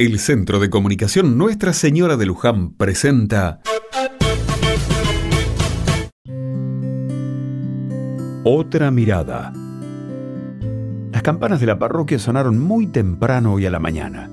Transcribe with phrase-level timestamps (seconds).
[0.00, 3.58] El Centro de Comunicación Nuestra Señora de Luján presenta
[8.44, 9.52] Otra mirada.
[11.10, 14.30] Las campanas de la parroquia sonaron muy temprano hoy a la mañana.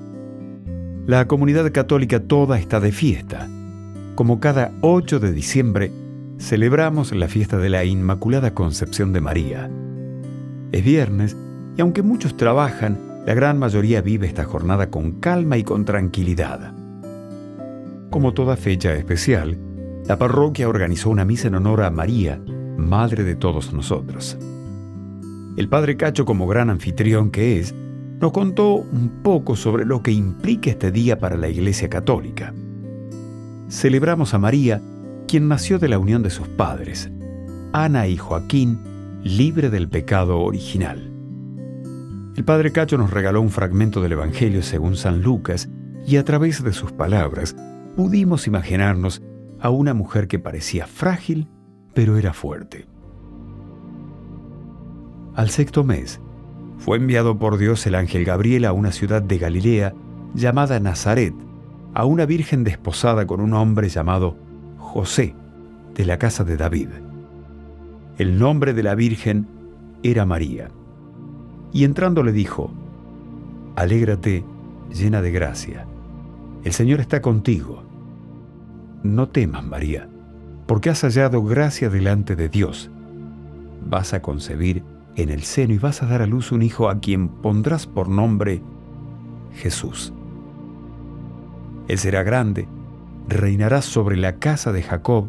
[1.04, 3.48] La comunidad católica toda está de fiesta.
[4.14, 5.90] Como cada 8 de diciembre,
[6.38, 9.68] celebramos la fiesta de la Inmaculada Concepción de María.
[10.70, 11.36] Es viernes
[11.76, 16.72] y aunque muchos trabajan, la gran mayoría vive esta jornada con calma y con tranquilidad.
[18.08, 19.58] Como toda fecha especial,
[20.06, 22.40] la parroquia organizó una misa en honor a María,
[22.78, 24.38] Madre de todos nosotros.
[25.56, 27.74] El Padre Cacho, como gran anfitrión que es,
[28.20, 32.54] nos contó un poco sobre lo que implica este día para la Iglesia Católica.
[33.68, 34.80] Celebramos a María,
[35.26, 37.10] quien nació de la unión de sus padres,
[37.72, 38.78] Ana y Joaquín,
[39.24, 41.15] libre del pecado original.
[42.36, 45.70] El padre Cacho nos regaló un fragmento del Evangelio según San Lucas
[46.06, 47.56] y a través de sus palabras
[47.96, 49.22] pudimos imaginarnos
[49.58, 51.48] a una mujer que parecía frágil,
[51.94, 52.86] pero era fuerte.
[55.34, 56.20] Al sexto mes,
[56.76, 59.94] fue enviado por Dios el ángel Gabriel a una ciudad de Galilea
[60.34, 61.34] llamada Nazaret,
[61.94, 64.36] a una virgen desposada con un hombre llamado
[64.76, 65.34] José,
[65.94, 66.90] de la casa de David.
[68.18, 69.48] El nombre de la virgen
[70.02, 70.70] era María
[71.72, 72.70] y entrando le dijo,
[73.76, 74.44] Alégrate,
[74.92, 75.86] llena de gracia,
[76.64, 77.82] el Señor está contigo.
[79.02, 80.08] No temas, María,
[80.66, 82.90] porque has hallado gracia delante de Dios.
[83.88, 84.82] Vas a concebir
[85.16, 88.08] en el seno y vas a dar a luz un hijo a quien pondrás por
[88.08, 88.62] nombre
[89.54, 90.12] Jesús.
[91.88, 92.66] Él será grande,
[93.28, 95.28] reinará sobre la casa de Jacob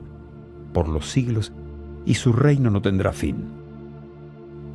[0.73, 1.53] por los siglos
[2.05, 3.45] y su reino no tendrá fin.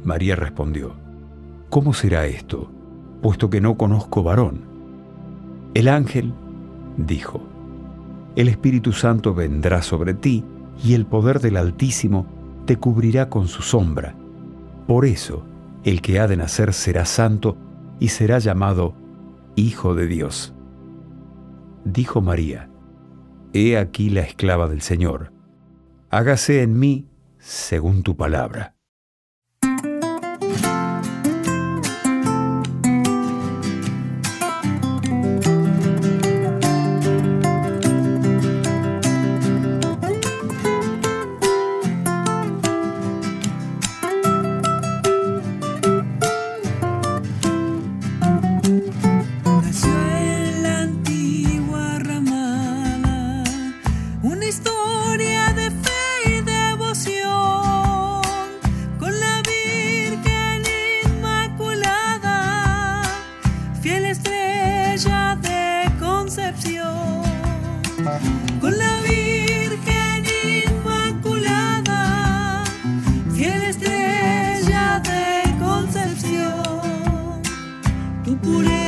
[0.04, 0.94] María respondió,
[1.72, 2.70] ¿cómo será esto,
[3.22, 4.60] puesto que no conozco varón?
[5.72, 6.34] El ángel
[6.98, 7.40] dijo,
[8.36, 10.44] el Espíritu Santo vendrá sobre ti
[10.84, 12.26] y el poder del Altísimo
[12.66, 14.14] te cubrirá con su sombra.
[14.86, 15.46] Por eso,
[15.82, 17.56] el que ha de nacer será santo
[17.98, 18.92] y será llamado
[19.56, 20.52] Hijo de Dios.
[21.86, 22.68] Dijo María,
[23.54, 25.32] He aquí la esclava del Señor,
[26.10, 28.74] hágase en mí según tu palabra.
[68.60, 70.24] Con la Virgen
[70.68, 72.64] Inmaculada,
[73.34, 77.42] fiel estrella de concepción,
[78.24, 78.81] tu pureza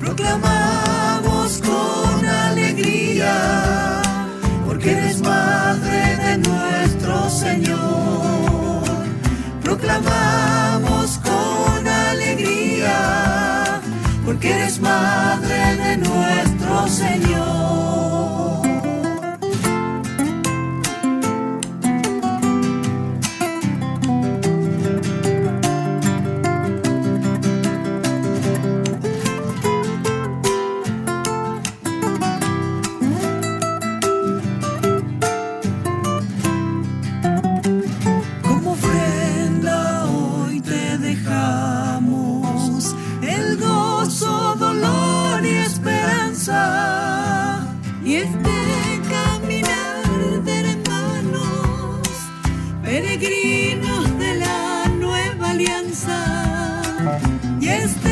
[0.00, 4.00] Proclamamos con alegría,
[4.66, 8.82] porque eres madre de nuestro Señor.
[9.62, 13.80] Proclamamos con alegría,
[14.24, 17.31] porque eres madre nuestro Señor.
[41.22, 46.58] dejamos el gozo, dolor y esperanza.
[48.04, 52.08] Y este caminar de hermanos,
[52.82, 56.82] peregrinos de la nueva alianza.
[57.60, 58.11] Y este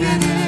[0.00, 0.39] Yeah.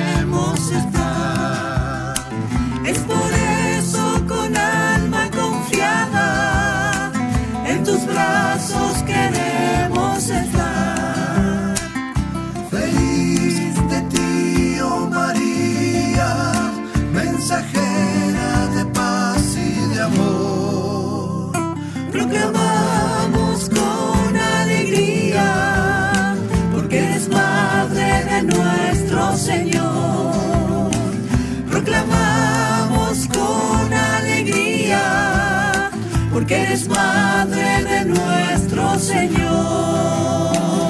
[36.63, 40.82] Eres madre de nuestro Señor.